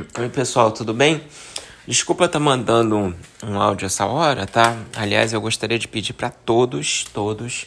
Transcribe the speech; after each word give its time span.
Oi, 0.00 0.30
pessoal, 0.30 0.72
tudo 0.72 0.94
bem? 0.94 1.22
Desculpa 1.86 2.24
estar 2.24 2.38
tá 2.38 2.42
mandando 2.42 2.96
um, 2.96 3.14
um, 3.44 3.60
áudio 3.60 3.84
essa 3.84 4.06
hora, 4.06 4.46
tá? 4.46 4.74
Aliás, 4.96 5.34
eu 5.34 5.40
gostaria 5.42 5.78
de 5.78 5.86
pedir 5.86 6.14
para 6.14 6.30
todos, 6.30 7.04
todos, 7.12 7.66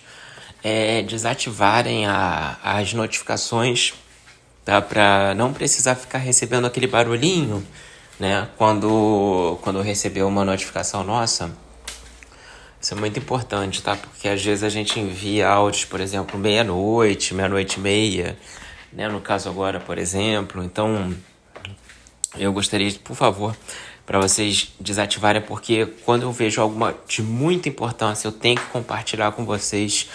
é, 0.63 1.03
desativarem 1.03 2.07
a, 2.07 2.57
as 2.63 2.91
notificações, 2.93 3.93
tá? 4.65 4.81
Para 4.81 5.35
não 5.35 5.53
precisar 5.53 5.93
ficar 5.93 6.17
recebendo 6.17 6.65
aquele 6.65 6.87
barulhinho, 6.87 7.63
né? 8.19 8.47
Quando, 8.57 9.59
quando 9.61 9.79
receber 9.81 10.23
uma 10.23 10.43
notificação 10.43 11.03
nossa. 11.03 11.55
Isso 12.81 12.95
é 12.95 12.97
muito 12.97 13.19
importante, 13.19 13.83
tá? 13.83 13.95
Porque 13.95 14.27
às 14.27 14.43
vezes 14.43 14.63
a 14.63 14.69
gente 14.69 14.99
envia 14.99 15.49
áudios, 15.49 15.85
por 15.85 16.01
exemplo, 16.01 16.39
meia-noite, 16.39 17.35
meia-noite 17.35 17.77
e 17.77 17.79
meia, 17.79 18.35
né? 18.91 19.07
No 19.07 19.21
caso 19.21 19.49
agora, 19.49 19.79
por 19.79 19.99
exemplo. 19.99 20.63
Então, 20.63 21.13
eu 22.37 22.51
gostaria, 22.51 22.91
por 23.03 23.15
favor, 23.15 23.55
para 24.05 24.19
vocês 24.19 24.73
desativarem, 24.79 25.41
porque 25.41 25.85
quando 26.05 26.23
eu 26.23 26.31
vejo 26.31 26.61
alguma 26.61 26.95
de 27.07 27.21
muita 27.21 27.69
importância, 27.69 28.27
eu 28.27 28.31
tenho 28.31 28.57
que 28.57 28.65
compartilhar 28.67 29.31
com 29.31 29.45
vocês. 29.45 30.09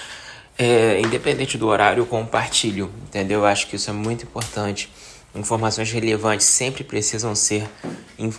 É, 0.59 1.01
independente 1.01 1.57
do 1.57 1.69
horário, 1.69 2.01
eu 2.01 2.07
compartilho, 2.07 2.91
entendeu? 3.07 3.41
Eu 3.41 3.47
acho 3.47 3.69
que 3.69 3.77
isso 3.77 3.89
é 3.89 3.93
muito 3.93 4.25
importante. 4.25 4.91
Informações 5.35 5.93
relevantes 5.93 6.47
sempre 6.47 6.83
precisam 6.83 7.35
ser 7.35 7.69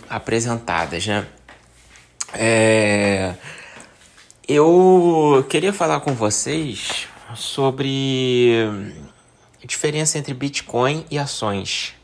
apresentadas, 0.08 1.06
né? 1.06 1.26
É, 2.34 3.34
eu 4.46 5.46
queria 5.48 5.72
falar 5.72 6.00
com 6.00 6.12
vocês 6.12 7.08
sobre 7.34 8.52
a 9.62 9.66
diferença 9.66 10.18
entre 10.18 10.34
Bitcoin 10.34 11.06
e 11.10 11.18
ações, 11.18 11.94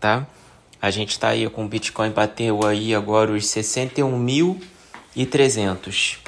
tá? 0.00 0.26
A 0.80 0.90
gente 0.90 1.10
está 1.10 1.28
aí 1.28 1.48
com 1.50 1.64
o 1.64 1.68
Bitcoin 1.68 2.10
bateu 2.10 2.64
aí 2.64 2.94
agora 2.94 3.32
os 3.32 3.46
61.300. 3.46 6.18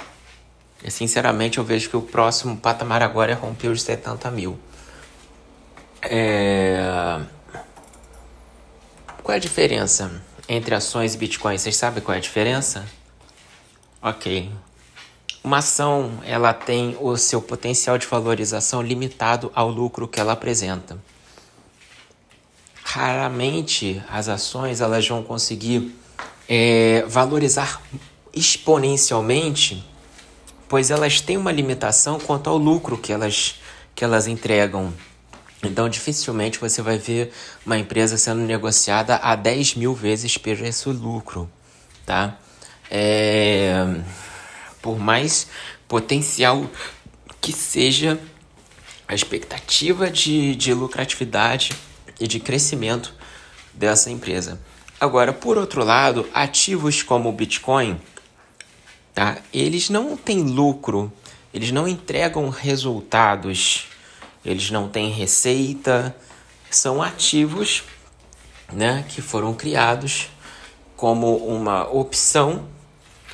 E 0.83 0.91
sinceramente 0.91 1.59
eu 1.59 1.65
vejo 1.65 1.89
que 1.89 1.97
o 1.97 2.03
próximo 2.03 2.57
patamar 2.57 3.01
agora 3.03 3.31
é 3.31 3.35
romper 3.35 3.69
os 3.69 3.83
70 3.83 4.29
mil. 4.33 4.59
É... 6.03 7.21
Qual 9.23 9.35
é 9.35 9.37
a 9.37 9.41
diferença 9.41 10.21
entre 10.49 10.75
ações 10.75 11.15
e 11.15 11.19
Bitcoin? 11.19 11.57
Vocês 11.57 11.77
sabem 11.77 12.03
qual 12.03 12.15
é 12.15 12.19
a 12.19 12.21
diferença? 12.21 12.85
Ok. 14.03 14.51
Uma 15.45 15.59
ação 15.59 16.19
ela 16.27 16.53
tem 16.53 16.97
o 17.01 17.17
seu 17.17 17.41
potencial 17.41 17.97
de 17.97 18.07
valorização 18.07 18.83
limitado 18.83 19.53
ao 19.55 19.71
lucro 19.71 20.09
que 20.09 20.19
ela 20.19 20.33
apresenta 20.33 20.99
raramente 22.93 24.03
as 24.09 24.29
ações 24.29 24.81
elas 24.81 25.07
vão 25.07 25.23
conseguir 25.23 25.95
é, 26.49 27.05
valorizar 27.07 27.81
exponencialmente, 28.35 29.87
pois 30.69 30.91
elas 30.91 31.21
têm 31.21 31.37
uma 31.37 31.53
limitação 31.53 32.19
quanto 32.19 32.51
ao 32.51 32.57
lucro 32.57 32.99
que 32.99 33.13
elas, 33.13 33.61
que 33.95 34.03
elas 34.05 34.27
entregam. 34.27 34.93
Então, 35.63 35.89
dificilmente 35.89 36.59
você 36.59 36.83
vai 36.83 36.99
ver 36.99 37.33
uma 37.65 37.79
empresa 37.79 38.17
sendo 38.17 38.41
negociada 38.41 39.17
a 39.17 39.37
10 39.37 39.77
mil 39.77 39.95
vezes 39.95 40.37
preço 40.37 40.91
lucro, 40.91 41.49
tá? 42.05 42.39
É, 42.91 43.85
por 44.83 44.99
mais 44.99 45.47
potencial 45.87 46.69
que 47.41 47.53
seja 47.53 48.19
a 49.07 49.15
expectativa 49.15 50.11
de, 50.11 50.57
de 50.57 50.75
lucratividade 50.75 51.71
e 52.21 52.29
de 52.29 52.39
crescimento 52.39 53.15
dessa 53.73 54.11
empresa. 54.11 54.61
Agora, 55.01 55.33
por 55.33 55.57
outro 55.57 55.83
lado, 55.83 56.29
ativos 56.35 57.03
como 57.03 57.31
o 57.31 57.33
Bitcoin, 57.33 57.99
tá? 59.15 59.39
Eles 59.53 59.89
não 59.89 60.17
têm 60.17 60.43
lucro, 60.43 61.11
eles 61.55 61.73
não 61.73 61.89
entregam 61.89 62.51
resultados, 62.51 63.87
eles 64.45 64.71
não 64.71 64.89
têm 64.89 65.11
receita, 65.11 66.15
são 66.71 67.03
ativos, 67.03 67.83
né, 68.73 69.05
que 69.09 69.21
foram 69.21 69.55
criados 69.55 70.29
como 70.97 71.37
uma 71.39 71.89
opção 71.91 72.69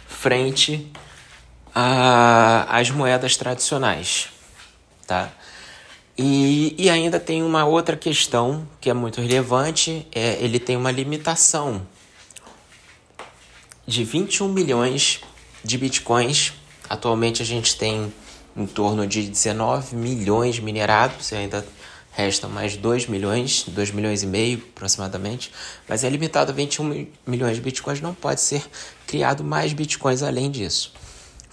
frente 0.06 0.90
às 1.74 2.90
moedas 2.90 3.36
tradicionais, 3.36 4.28
tá? 5.06 5.30
E, 6.18 6.74
e 6.78 6.88
ainda 6.88 7.20
tem 7.20 7.42
uma 7.42 7.66
outra 7.66 7.96
questão 7.96 8.66
que 8.80 8.88
é 8.88 8.94
muito 8.94 9.20
relevante, 9.20 10.06
é, 10.14 10.42
ele 10.42 10.58
tem 10.58 10.76
uma 10.76 10.90
limitação 10.90 11.86
de 13.86 14.02
21 14.02 14.48
milhões 14.48 15.20
de 15.62 15.76
bitcoins. 15.76 16.54
Atualmente 16.88 17.42
a 17.42 17.44
gente 17.44 17.76
tem 17.76 18.12
em 18.56 18.66
torno 18.66 19.06
de 19.06 19.28
19 19.28 19.94
milhões 19.94 20.58
minerados, 20.58 21.32
ainda 21.34 21.66
resta 22.12 22.48
mais 22.48 22.78
2 22.78 23.08
milhões, 23.08 23.64
2 23.68 23.90
milhões 23.90 24.22
e 24.22 24.26
meio 24.26 24.62
aproximadamente, 24.74 25.52
mas 25.86 26.02
é 26.02 26.08
limitado 26.08 26.50
a 26.50 26.54
21 26.54 27.06
milhões 27.26 27.56
de 27.56 27.60
bitcoins, 27.60 28.00
não 28.00 28.14
pode 28.14 28.40
ser 28.40 28.64
criado 29.06 29.44
mais 29.44 29.74
bitcoins 29.74 30.22
além 30.22 30.50
disso. 30.50 30.94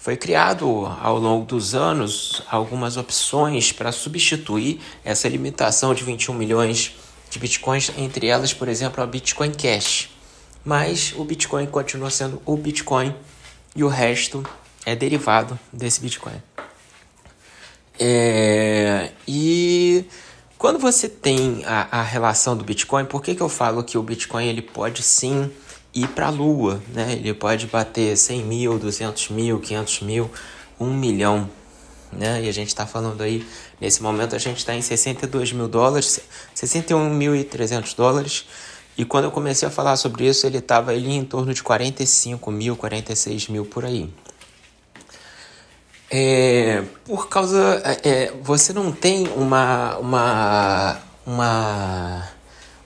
Foi 0.04 0.18
criado 0.18 0.84
ao 1.00 1.18
longo 1.18 1.46
dos 1.46 1.74
anos 1.74 2.42
algumas 2.50 2.98
opções 2.98 3.72
para 3.72 3.90
substituir 3.90 4.78
essa 5.02 5.26
limitação 5.30 5.94
de 5.94 6.04
21 6.04 6.34
milhões 6.34 6.94
de 7.30 7.38
bitcoins, 7.38 7.90
entre 7.96 8.26
elas, 8.26 8.52
por 8.52 8.68
exemplo, 8.68 9.02
a 9.02 9.06
Bitcoin 9.06 9.52
Cash. 9.52 10.10
Mas 10.62 11.14
o 11.16 11.24
Bitcoin 11.24 11.64
continua 11.64 12.10
sendo 12.10 12.42
o 12.44 12.54
Bitcoin 12.54 13.16
e 13.74 13.82
o 13.82 13.88
resto 13.88 14.44
é 14.84 14.94
derivado 14.94 15.58
desse 15.72 16.02
Bitcoin. 16.02 16.36
É, 17.98 19.10
e 19.26 20.04
quando 20.58 20.78
você 20.78 21.08
tem 21.08 21.62
a, 21.64 22.00
a 22.00 22.02
relação 22.02 22.54
do 22.54 22.62
Bitcoin, 22.62 23.06
por 23.06 23.22
que, 23.22 23.34
que 23.34 23.40
eu 23.40 23.48
falo 23.48 23.82
que 23.82 23.96
o 23.96 24.02
Bitcoin 24.02 24.48
ele 24.48 24.60
pode 24.60 25.02
sim 25.02 25.50
ir 25.94 26.08
para 26.08 26.26
a 26.26 26.30
Lua, 26.30 26.82
né? 26.92 27.12
Ele 27.12 27.32
pode 27.32 27.66
bater 27.66 28.16
100 28.16 28.44
mil, 28.44 28.78
200 28.78 29.30
mil, 29.30 29.60
500 29.60 30.00
mil, 30.02 30.30
1 30.80 30.92
milhão, 30.92 31.48
né? 32.12 32.42
E 32.42 32.48
a 32.48 32.52
gente 32.52 32.68
está 32.68 32.86
falando 32.86 33.22
aí, 33.22 33.46
nesse 33.80 34.02
momento 34.02 34.34
a 34.34 34.38
gente 34.38 34.58
está 34.58 34.74
em 34.74 34.82
62 34.82 35.52
mil 35.52 35.68
dólares, 35.68 36.20
61.300 36.54 37.94
dólares. 37.96 38.44
E 38.96 39.04
quando 39.04 39.24
eu 39.24 39.30
comecei 39.30 39.66
a 39.66 39.70
falar 39.70 39.96
sobre 39.96 40.26
isso, 40.26 40.46
ele 40.46 40.58
estava 40.58 40.92
ali 40.92 41.12
em 41.12 41.24
torno 41.24 41.52
de 41.52 41.62
45 41.62 42.50
mil, 42.50 42.76
46 42.76 43.48
mil 43.48 43.64
por 43.64 43.84
aí. 43.84 44.08
É, 46.10 46.84
por 47.04 47.28
causa. 47.28 47.82
É, 48.04 48.32
você 48.40 48.72
não 48.72 48.92
tem 48.92 49.26
uma, 49.36 49.96
uma, 49.96 51.00
uma 51.26 52.28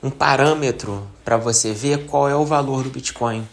um 0.02 0.10
parâmetro 0.10 1.06
para 1.24 1.36
você 1.36 1.72
ver 1.72 2.06
qual 2.06 2.28
é 2.28 2.34
o 2.34 2.44
valor 2.44 2.84
do 2.84 2.90
Bitcoin. 2.90 3.46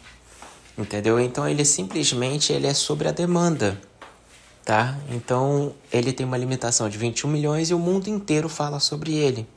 Entendeu? 0.78 1.20
Então 1.20 1.48
ele 1.48 1.64
simplesmente 1.64 2.52
ele 2.52 2.68
é 2.68 2.74
sobre 2.74 3.08
a 3.08 3.12
demanda, 3.12 3.80
tá? 4.64 4.98
Então 5.10 5.74
ele 5.92 6.12
tem 6.12 6.26
uma 6.26 6.38
limitação 6.38 6.90
de 6.90 6.98
21 6.98 7.30
milhões 7.30 7.70
e 7.70 7.74
o 7.74 7.80
mundo 7.80 8.08
inteiro 8.10 8.50
fala 8.50 8.80
sobre 8.80 9.14
ele. 9.14 9.48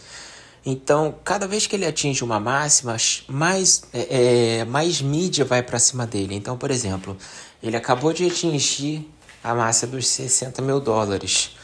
Então, 0.64 1.14
cada 1.24 1.46
vez 1.46 1.66
que 1.66 1.74
ele 1.74 1.86
atinge 1.86 2.22
uma 2.22 2.38
máxima, 2.38 2.94
mais, 3.26 3.84
é, 3.92 4.58
é 4.60 4.64
mais 4.64 5.00
mídia 5.00 5.44
vai 5.44 5.62
para 5.62 5.78
cima 5.78 6.06
dele. 6.06 6.34
Então, 6.34 6.58
por 6.58 6.70
exemplo, 6.70 7.16
ele 7.62 7.76
acabou 7.76 8.12
de 8.12 8.26
atingir 8.26 9.08
a 9.42 9.54
massa 9.54 9.86
dos 9.86 10.06
60 10.06 10.60
mil 10.60 10.78
dólares. 10.78 11.56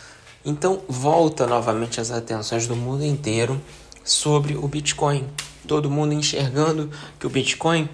Então, 0.44 0.82
volta 0.88 1.46
novamente 1.46 2.00
as 2.00 2.10
atenções 2.10 2.66
do 2.66 2.76
mundo 2.76 3.04
inteiro 3.04 3.60
sobre 4.04 4.54
o 4.56 4.68
Bitcoin. 4.68 5.26
Todo 5.66 5.90
mundo 5.90 6.12
enxergando 6.12 6.90
que 7.18 7.26
o 7.26 7.30
Bitcoin 7.30 7.88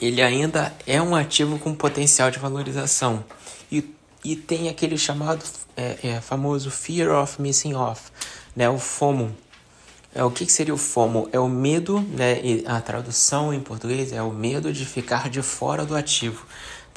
ele 0.00 0.22
ainda 0.22 0.74
é 0.86 1.00
um 1.00 1.14
ativo 1.14 1.58
com 1.58 1.74
potencial 1.74 2.30
de 2.30 2.38
valorização 2.38 3.22
e, 3.70 3.94
e 4.24 4.34
tem 4.34 4.68
aquele 4.70 4.96
chamado 4.96 5.44
é, 5.76 5.98
é, 6.02 6.20
famoso 6.20 6.70
Fear 6.70 7.10
of 7.22 7.40
Missing 7.40 7.74
Off, 7.74 8.10
né? 8.56 8.68
o 8.68 8.78
FOMO. 8.78 9.36
É, 10.14 10.24
o 10.24 10.30
que, 10.30 10.44
que 10.44 10.52
seria 10.52 10.74
o 10.74 10.78
FOMO? 10.78 11.28
É 11.32 11.38
o 11.38 11.48
medo, 11.48 12.00
né? 12.00 12.40
E 12.42 12.64
a 12.66 12.80
tradução 12.80 13.54
em 13.54 13.60
português 13.60 14.12
é 14.12 14.20
o 14.20 14.32
medo 14.32 14.72
de 14.72 14.84
ficar 14.84 15.28
de 15.28 15.40
fora 15.40 15.84
do 15.84 15.94
ativo. 15.94 16.44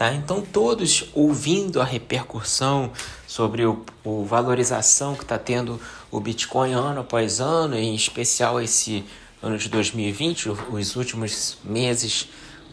Tá? 0.04 0.14
Então, 0.14 0.42
todos 0.42 1.06
ouvindo 1.14 1.80
a 1.80 1.86
repercussão 1.86 2.92
sobre 3.26 3.66
o, 3.66 3.86
o 4.04 4.26
valorização 4.26 5.16
que 5.16 5.24
está 5.24 5.38
tendo 5.38 5.80
o 6.12 6.20
Bitcoin 6.20 6.74
ano 6.74 7.00
após 7.00 7.40
ano, 7.40 7.78
em 7.78 7.96
especial 7.96 8.60
esse 8.60 9.06
ano 9.42 9.58
de 9.58 9.70
2020, 9.70 10.50
os 10.72 10.98
últimos 10.98 11.58
meses, 11.64 12.28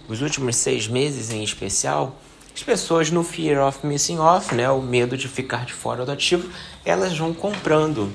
os 0.08 0.20
últimos 0.20 0.56
seis 0.56 0.88
meses 0.88 1.30
em 1.30 1.44
especial, 1.44 2.16
as 2.52 2.64
pessoas 2.64 3.12
no 3.12 3.22
fear 3.22 3.64
of 3.64 3.86
missing 3.86 4.18
off, 4.18 4.52
né, 4.52 4.68
o 4.68 4.82
medo 4.82 5.16
de 5.16 5.28
ficar 5.28 5.64
de 5.64 5.72
fora 5.72 6.04
do 6.04 6.10
ativo, 6.10 6.50
elas 6.84 7.16
vão 7.16 7.32
comprando. 7.32 8.12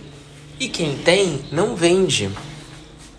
E 0.59 0.67
quem 0.67 0.97
tem 0.97 1.39
não 1.53 1.73
vende, 1.73 2.29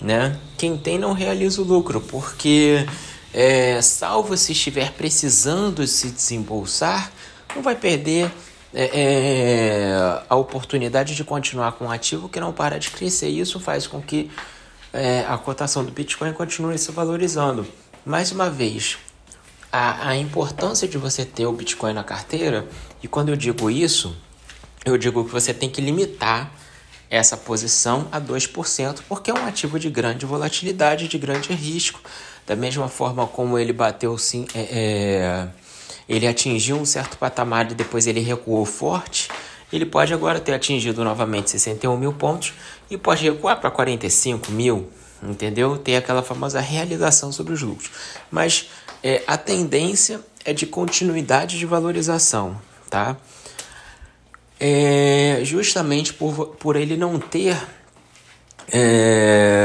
né? 0.02 0.38
quem 0.58 0.76
tem 0.76 0.98
não 0.98 1.14
realiza 1.14 1.62
o 1.62 1.64
lucro, 1.64 2.02
porque 2.02 2.86
é, 3.32 3.80
salvo 3.82 4.36
se 4.36 4.52
estiver 4.52 4.92
precisando 4.92 5.86
se 5.86 6.10
desembolsar, 6.10 7.10
não 7.54 7.62
vai 7.62 7.76
perder 7.76 8.30
é, 8.74 8.90
é, 8.92 10.22
a 10.28 10.36
oportunidade 10.36 11.14
de 11.14 11.24
continuar 11.24 11.72
com 11.72 11.86
um 11.86 11.90
ativo 11.90 12.28
que 12.28 12.38
não 12.38 12.52
para 12.52 12.78
de 12.78 12.90
crescer. 12.90 13.28
Isso 13.28 13.58
faz 13.58 13.86
com 13.86 14.02
que 14.02 14.30
é, 14.92 15.24
a 15.28 15.38
cotação 15.38 15.84
do 15.84 15.92
Bitcoin 15.92 16.32
continue 16.32 16.78
se 16.78 16.90
valorizando. 16.92 17.66
Mais 18.04 18.32
uma 18.32 18.50
vez, 18.50 18.98
a, 19.72 20.10
a 20.10 20.16
importância 20.16 20.86
de 20.86 20.98
você 20.98 21.24
ter 21.24 21.46
o 21.46 21.52
Bitcoin 21.52 21.92
na 21.92 22.04
carteira, 22.04 22.66
e 23.02 23.08
quando 23.08 23.30
eu 23.30 23.36
digo 23.36 23.70
isso, 23.70 24.16
eu 24.84 24.96
digo 24.96 25.24
que 25.24 25.30
você 25.30 25.52
tem 25.52 25.68
que 25.68 25.80
limitar 25.80 26.52
essa 27.10 27.36
posição 27.36 28.08
a 28.10 28.20
2%, 28.20 29.00
porque 29.08 29.30
é 29.30 29.34
um 29.34 29.46
ativo 29.46 29.78
de 29.78 29.88
grande 29.90 30.26
volatilidade, 30.26 31.08
de 31.08 31.18
grande 31.18 31.52
risco. 31.52 32.00
Da 32.46 32.54
mesma 32.54 32.88
forma 32.88 33.26
como 33.26 33.58
ele 33.58 33.72
bateu 33.72 34.16
sim, 34.16 34.46
é, 34.54 34.60
é, 34.60 35.48
ele 36.08 36.26
atingiu 36.26 36.76
um 36.76 36.84
certo 36.84 37.18
patamar 37.18 37.70
e 37.70 37.74
depois 37.74 38.06
ele 38.06 38.20
recuou 38.20 38.64
forte, 38.64 39.28
ele 39.72 39.84
pode 39.84 40.14
agora 40.14 40.38
ter 40.38 40.54
atingido 40.54 41.02
novamente 41.02 41.50
61 41.50 41.96
mil 41.96 42.12
pontos 42.12 42.54
e 42.88 42.96
pode 42.96 43.24
recuar 43.24 43.60
para 43.60 43.70
45 43.70 44.52
mil, 44.52 44.88
entendeu? 45.22 45.76
Ter 45.76 45.96
aquela 45.96 46.22
famosa 46.22 46.60
realização 46.60 47.32
sobre 47.32 47.52
os 47.52 47.62
lucros. 47.62 47.90
Mas 48.30 48.70
é, 49.02 49.22
a 49.26 49.36
tendência 49.36 50.20
é 50.44 50.52
de 50.52 50.66
continuidade 50.66 51.58
de 51.58 51.66
valorização, 51.66 52.56
tá? 52.88 53.16
é 54.58 55.40
justamente 55.44 56.14
por, 56.14 56.56
por 56.56 56.76
ele 56.76 56.96
não 56.96 57.18
ter 57.18 57.56
é, 58.72 59.55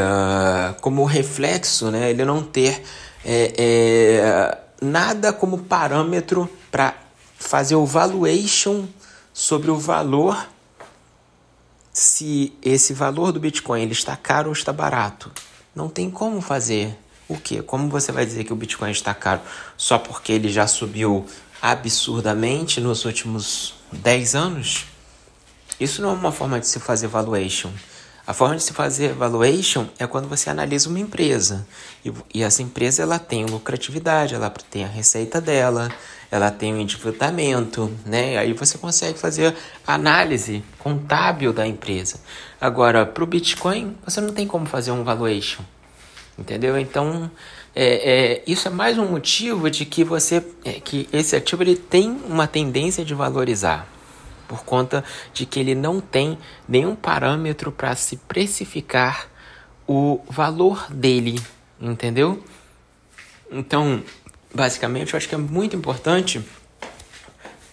como 0.81 1.05
reflexo, 1.05 1.91
né, 1.91 2.09
ele 2.09 2.25
não 2.25 2.43
ter 2.43 2.83
é, 3.23 3.53
é, 3.57 4.57
nada 4.81 5.31
como 5.31 5.59
parâmetro 5.59 6.49
para 6.69 6.95
fazer 7.37 7.75
o 7.75 7.85
valuation 7.85 8.85
sobre 9.33 9.71
o 9.71 9.77
valor 9.77 10.47
se 11.93 12.53
esse 12.61 12.93
valor 12.93 13.31
do 13.31 13.39
Bitcoin 13.39 13.81
ele 13.81 13.93
está 13.93 14.15
caro 14.15 14.47
ou 14.47 14.53
está 14.53 14.73
barato. 14.73 15.31
Não 15.75 15.87
tem 15.87 16.09
como 16.09 16.41
fazer 16.41 16.97
o 17.27 17.37
quê? 17.37 17.61
Como 17.61 17.89
você 17.89 18.11
vai 18.11 18.25
dizer 18.25 18.43
que 18.43 18.53
o 18.53 18.55
Bitcoin 18.55 18.91
está 18.91 19.13
caro 19.13 19.41
só 19.77 19.97
porque 19.97 20.31
ele 20.31 20.49
já 20.49 20.67
subiu 20.67 21.25
absurdamente 21.61 22.81
nos 22.81 23.05
últimos 23.05 23.75
10 23.91 24.35
anos, 24.35 24.85
isso 25.79 26.01
não 26.01 26.09
é 26.09 26.13
uma 26.13 26.31
forma 26.31 26.59
de 26.59 26.67
se 26.67 26.79
fazer 26.79 27.07
valuation. 27.07 27.69
A 28.31 28.33
forma 28.33 28.55
de 28.55 28.63
se 28.63 28.71
fazer 28.71 29.11
valuation 29.11 29.87
é 29.99 30.07
quando 30.07 30.29
você 30.29 30.49
analisa 30.49 30.87
uma 30.87 31.01
empresa 31.01 31.67
e, 32.05 32.13
e 32.33 32.43
essa 32.43 32.63
empresa 32.63 33.03
ela 33.03 33.19
tem 33.19 33.45
lucratividade, 33.45 34.33
ela 34.33 34.49
tem 34.49 34.85
a 34.85 34.87
receita 34.87 35.41
dela, 35.41 35.91
ela 36.31 36.49
tem 36.49 36.73
o 36.73 36.79
endividamento, 36.79 37.91
né? 38.05 38.37
Aí 38.37 38.53
você 38.53 38.77
consegue 38.77 39.19
fazer 39.19 39.53
análise 39.85 40.63
contábil 40.79 41.51
da 41.51 41.67
empresa. 41.67 42.21
Agora, 42.61 43.05
para 43.05 43.21
o 43.21 43.27
Bitcoin, 43.27 43.97
você 44.05 44.21
não 44.21 44.33
tem 44.33 44.47
como 44.47 44.65
fazer 44.65 44.91
um 44.91 45.03
valuation, 45.03 45.63
entendeu? 46.39 46.79
Então, 46.79 47.29
é, 47.75 48.37
é, 48.39 48.43
isso 48.47 48.65
é 48.65 48.71
mais 48.71 48.97
um 48.97 49.07
motivo 49.07 49.69
de 49.69 49.83
que 49.83 50.05
você, 50.05 50.41
é, 50.63 50.79
que 50.79 51.09
esse 51.11 51.35
ativo 51.35 51.63
ele 51.63 51.75
tem 51.75 52.09
uma 52.29 52.47
tendência 52.47 53.03
de 53.03 53.13
valorizar, 53.13 53.85
por 54.51 54.65
conta 54.65 55.01
de 55.33 55.45
que 55.45 55.61
ele 55.61 55.73
não 55.73 56.01
tem 56.01 56.37
nenhum 56.67 56.93
parâmetro 56.93 57.71
para 57.71 57.95
se 57.95 58.17
precificar 58.17 59.29
o 59.87 60.19
valor 60.27 60.91
dele, 60.91 61.41
entendeu? 61.79 62.43
Então, 63.49 64.03
basicamente, 64.53 65.13
eu 65.13 65.17
acho 65.17 65.29
que 65.29 65.35
é 65.35 65.37
muito 65.37 65.73
importante 65.73 66.43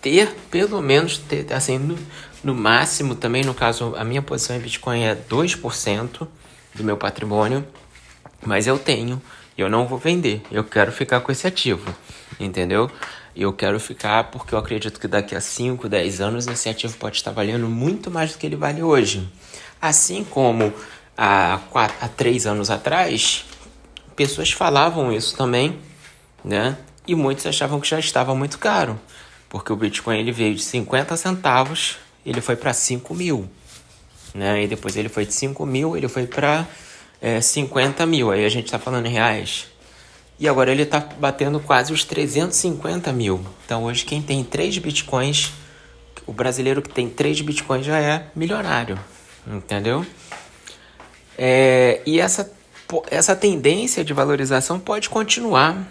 ter, 0.00 0.32
pelo 0.52 0.80
menos, 0.80 1.18
ter, 1.18 1.52
assim, 1.52 1.78
no, 1.78 1.98
no 2.44 2.54
máximo 2.54 3.16
também, 3.16 3.42
no 3.42 3.54
caso, 3.54 3.92
a 3.96 4.04
minha 4.04 4.22
posição 4.22 4.54
em 4.54 4.60
Bitcoin 4.60 5.02
é 5.02 5.16
2% 5.16 6.28
do 6.76 6.84
meu 6.84 6.96
patrimônio, 6.96 7.66
mas 8.46 8.68
eu 8.68 8.78
tenho 8.78 9.20
eu 9.58 9.68
não 9.68 9.88
vou 9.88 9.98
vender, 9.98 10.40
eu 10.52 10.62
quero 10.62 10.92
ficar 10.92 11.20
com 11.20 11.32
esse 11.32 11.44
ativo, 11.44 11.92
entendeu? 12.38 12.88
Eu 13.38 13.52
quero 13.52 13.78
ficar 13.78 14.32
porque 14.32 14.52
eu 14.52 14.58
acredito 14.58 14.98
que 14.98 15.06
daqui 15.06 15.32
a 15.32 15.40
5, 15.40 15.88
10 15.88 16.20
anos 16.20 16.48
esse 16.48 16.68
ativo 16.68 16.96
pode 16.96 17.18
estar 17.18 17.30
valendo 17.30 17.68
muito 17.68 18.10
mais 18.10 18.32
do 18.32 18.38
que 18.38 18.44
ele 18.44 18.56
vale 18.56 18.82
hoje. 18.82 19.28
Assim 19.80 20.24
como 20.24 20.72
há, 21.16 21.60
quatro, 21.70 21.96
há 22.00 22.08
3 22.08 22.48
anos 22.48 22.68
atrás, 22.68 23.44
pessoas 24.16 24.50
falavam 24.50 25.12
isso 25.12 25.36
também, 25.36 25.78
né? 26.44 26.76
E 27.06 27.14
muitos 27.14 27.46
achavam 27.46 27.78
que 27.78 27.86
já 27.86 28.00
estava 28.00 28.34
muito 28.34 28.58
caro, 28.58 28.98
porque 29.48 29.72
o 29.72 29.76
Bitcoin 29.76 30.18
ele 30.18 30.32
veio 30.32 30.56
de 30.56 30.62
50 30.62 31.16
centavos, 31.16 31.96
ele 32.26 32.40
foi 32.40 32.56
para 32.56 32.72
5 32.72 33.14
mil, 33.14 33.48
né? 34.34 34.64
E 34.64 34.66
depois 34.66 34.96
ele 34.96 35.08
foi 35.08 35.24
de 35.24 35.32
5 35.32 35.64
mil, 35.64 35.96
ele 35.96 36.08
foi 36.08 36.26
para 36.26 36.66
é, 37.22 37.40
50 37.40 38.04
mil, 38.04 38.32
aí 38.32 38.44
a 38.44 38.48
gente 38.48 38.64
está 38.64 38.80
falando 38.80 39.06
em 39.06 39.12
reais. 39.12 39.68
E 40.40 40.48
agora 40.48 40.70
ele 40.70 40.82
está 40.82 41.00
batendo 41.00 41.58
quase 41.58 41.92
os 41.92 42.04
350 42.04 43.12
mil. 43.12 43.44
Então 43.64 43.84
hoje 43.84 44.04
quem 44.04 44.22
tem 44.22 44.44
3 44.44 44.78
bitcoins, 44.78 45.52
o 46.26 46.32
brasileiro 46.32 46.80
que 46.80 46.90
tem 46.90 47.08
3 47.08 47.40
bitcoins 47.40 47.84
já 47.84 47.98
é 47.98 48.26
milionário, 48.36 48.98
entendeu? 49.46 50.06
É, 51.36 52.00
e 52.06 52.20
essa, 52.20 52.50
essa 53.10 53.34
tendência 53.34 54.04
de 54.04 54.12
valorização 54.12 54.78
pode 54.78 55.08
continuar 55.08 55.88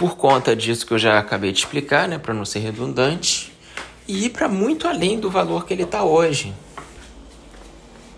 por 0.00 0.16
conta 0.16 0.56
disso 0.56 0.86
que 0.86 0.94
eu 0.94 0.98
já 0.98 1.18
acabei 1.18 1.52
de 1.52 1.58
explicar, 1.58 2.08
né, 2.08 2.16
para 2.16 2.32
não 2.32 2.46
ser 2.46 2.60
redundante, 2.60 3.52
e 4.08 4.24
ir 4.24 4.30
para 4.30 4.48
muito 4.48 4.88
além 4.88 5.20
do 5.20 5.30
valor 5.30 5.66
que 5.66 5.74
ele 5.74 5.82
está 5.82 6.02
hoje, 6.02 6.54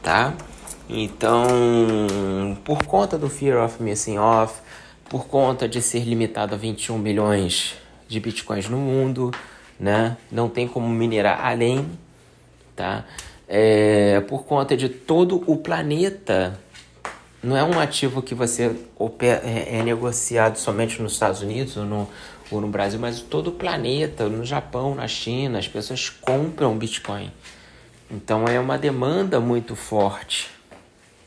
tá? 0.00 0.32
Então, 0.88 1.46
por 2.64 2.84
conta 2.84 3.16
do 3.16 3.28
Fear 3.28 3.64
of 3.64 3.82
Missing 3.82 4.18
Off, 4.18 4.60
por 5.08 5.26
conta 5.26 5.68
de 5.68 5.80
ser 5.80 6.00
limitado 6.00 6.54
a 6.54 6.58
21 6.58 6.98
milhões 6.98 7.74
de 8.08 8.18
bitcoins 8.18 8.68
no 8.68 8.78
mundo, 8.78 9.30
né? 9.78 10.16
Não 10.30 10.48
tem 10.48 10.66
como 10.66 10.88
minerar 10.88 11.44
além, 11.44 11.88
tá? 12.74 13.04
É, 13.48 14.20
por 14.28 14.44
conta 14.44 14.76
de 14.76 14.88
todo 14.88 15.42
o 15.46 15.56
planeta, 15.56 16.58
não 17.42 17.56
é 17.56 17.62
um 17.62 17.78
ativo 17.78 18.22
que 18.22 18.34
você 18.34 18.74
é, 19.20 19.78
é 19.78 19.82
negociado 19.82 20.56
somente 20.56 21.00
nos 21.00 21.12
Estados 21.12 21.42
Unidos 21.42 21.76
ou 21.76 21.84
no, 21.84 22.08
ou 22.50 22.60
no 22.60 22.68
Brasil, 22.68 22.98
mas 22.98 23.20
todo 23.20 23.48
o 23.48 23.52
planeta, 23.52 24.28
no 24.28 24.44
Japão, 24.44 24.94
na 24.94 25.06
China, 25.06 25.58
as 25.58 25.68
pessoas 25.68 26.08
compram 26.08 26.76
Bitcoin. 26.76 27.30
Então 28.10 28.46
é 28.46 28.58
uma 28.58 28.76
demanda 28.76 29.40
muito 29.40 29.74
forte 29.74 30.50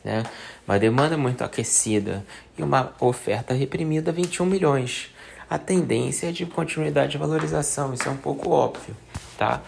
né? 0.06 0.22
Uma 0.66 0.78
demanda 0.78 1.16
muito 1.16 1.42
aquecida 1.42 2.24
e 2.56 2.62
uma 2.62 2.94
oferta 3.00 3.52
reprimida 3.52 4.12
21 4.12 4.46
milhões. 4.46 5.10
A 5.50 5.58
tendência 5.58 6.28
é 6.28 6.32
de 6.32 6.46
continuidade 6.46 7.12
de 7.12 7.18
valorização, 7.18 7.92
isso 7.92 8.08
é 8.08 8.10
um 8.10 8.16
pouco 8.16 8.50
óbvio, 8.50 8.96
tá? 9.36 9.60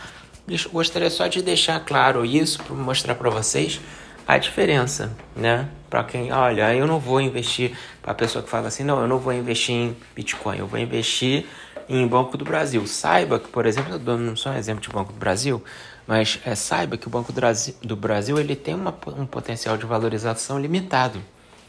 Gostaria 0.72 1.10
só 1.10 1.26
de 1.26 1.42
deixar 1.42 1.80
claro 1.80 2.24
isso 2.24 2.62
para 2.62 2.74
mostrar 2.74 3.14
para 3.16 3.28
vocês 3.28 3.80
a 4.26 4.38
diferença, 4.38 5.14
né? 5.34 5.68
Para 5.90 6.04
quem, 6.04 6.32
olha, 6.32 6.74
eu 6.74 6.86
não 6.86 7.00
vou 7.00 7.20
investir, 7.20 7.76
para 8.00 8.12
a 8.12 8.14
pessoa 8.14 8.42
que 8.42 8.48
fala 8.48 8.68
assim, 8.68 8.84
não, 8.84 9.00
eu 9.00 9.08
não 9.08 9.18
vou 9.18 9.32
investir 9.32 9.74
em 9.74 9.96
Bitcoin, 10.14 10.58
eu 10.58 10.66
vou 10.66 10.78
investir 10.78 11.46
em 11.88 12.06
Banco 12.06 12.36
do 12.36 12.44
Brasil. 12.44 12.86
Saiba 12.86 13.40
que, 13.40 13.48
por 13.48 13.66
exemplo, 13.66 13.94
eu 13.94 13.98
dou 13.98 14.16
um 14.16 14.54
exemplo 14.56 14.80
de 14.80 14.88
Banco 14.88 15.12
do 15.12 15.18
Brasil, 15.18 15.62
mas 16.08 16.40
é, 16.46 16.54
saiba 16.54 16.96
que 16.96 17.06
o 17.06 17.10
Banco 17.10 17.34
do 17.82 17.96
Brasil 17.96 18.38
ele 18.38 18.56
tem 18.56 18.74
uma, 18.74 18.96
um 19.08 19.26
potencial 19.26 19.76
de 19.76 19.84
valorização 19.84 20.58
limitado, 20.58 21.20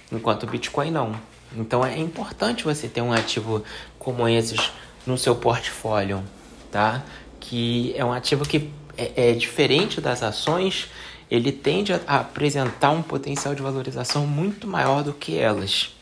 enquanto 0.09 0.43
o 0.43 0.47
Bitcoin 0.47 0.91
não. 0.91 1.13
Então 1.53 1.85
é 1.85 1.99
importante 1.99 2.63
você 2.63 2.87
ter 2.87 3.01
um 3.01 3.11
ativo 3.11 3.61
como 3.99 4.25
esses 4.29 4.71
no 5.05 5.17
seu 5.17 5.35
portfólio, 5.35 6.23
tá? 6.71 7.03
Que 7.37 7.93
é 7.97 8.05
um 8.05 8.13
ativo 8.13 8.47
que 8.47 8.71
é, 8.97 9.31
é 9.31 9.33
diferente 9.33 9.99
das 9.99 10.23
ações, 10.23 10.87
ele 11.29 11.51
tende 11.51 11.91
a 11.91 11.99
apresentar 12.07 12.91
um 12.91 13.01
potencial 13.01 13.53
de 13.53 13.61
valorização 13.61 14.25
muito 14.25 14.65
maior 14.65 15.03
do 15.03 15.11
que 15.11 15.37
elas, 15.37 15.93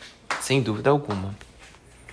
sem 0.42 0.62
dúvida 0.62 0.92
alguma. 0.92 1.34